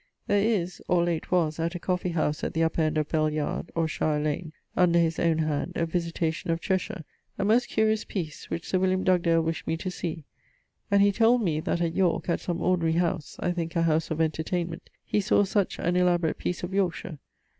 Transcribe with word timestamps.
There 0.25 0.41
is 0.41 0.81
(or 0.87 1.03
late 1.03 1.29
was) 1.31 1.59
at 1.59 1.75
a 1.75 1.79
coffee 1.79 2.09
house 2.09 2.43
at 2.43 2.55
the 2.55 2.63
upper 2.63 2.81
end 2.81 2.97
of 2.97 3.09
Bell 3.09 3.29
yard 3.29 3.71
(or 3.75 3.87
Shier 3.87 4.19
lane), 4.19 4.51
under 4.75 4.97
his 4.97 5.19
owne 5.19 5.37
hand, 5.37 5.73
a 5.75 5.85
Visitation 5.85 6.49
of 6.49 6.59
Cheshire, 6.59 7.03
a 7.37 7.45
most 7.45 7.67
curious 7.69 8.03
piece, 8.03 8.49
which 8.49 8.67
Sir 8.67 8.79
Wm. 8.79 9.03
Dugdale 9.03 9.43
wish't 9.43 9.67
me 9.67 9.77
to 9.77 9.91
see; 9.91 10.25
and 10.89 11.03
he 11.03 11.11
told 11.11 11.43
me 11.43 11.59
that 11.59 11.81
at 11.81 11.93
York, 11.93 12.29
at 12.29 12.39
some 12.39 12.63
ordinary 12.63 12.93
house 12.97 13.35
(I 13.41 13.51
thinke 13.51 13.75
a 13.75 13.83
house 13.83 14.09
of 14.09 14.19
entertainment) 14.19 14.89
he 15.05 15.21
sawe 15.21 15.43
such 15.43 15.77
an 15.77 15.95
elaborate 15.95 16.39
piece 16.39 16.63
of 16.63 16.73
Yorkshire. 16.73 17.19